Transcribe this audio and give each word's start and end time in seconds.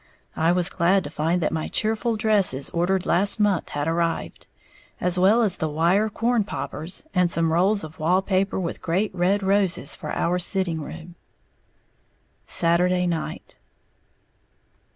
I 0.35 0.51
was 0.51 0.67
glad 0.71 1.03
to 1.03 1.11
find 1.11 1.43
that 1.43 1.51
my 1.51 1.67
cheerful 1.67 2.15
dresses 2.15 2.71
ordered 2.71 3.05
last 3.05 3.39
month 3.39 3.69
had 3.69 3.87
arrived, 3.87 4.47
as 4.99 5.19
well 5.19 5.43
as 5.43 5.57
the 5.57 5.69
wire 5.69 6.09
corn 6.09 6.43
poppers 6.43 7.03
and 7.13 7.29
some 7.29 7.53
rolls 7.53 7.83
of 7.83 7.99
wall 7.99 8.23
paper 8.23 8.59
with 8.59 8.81
great 8.81 9.13
red 9.13 9.43
roses 9.43 9.93
for 9.93 10.11
our 10.11 10.39
sitting 10.39 10.81
room. 10.81 11.13
_Saturday 12.47 13.07
Night. 13.07 13.57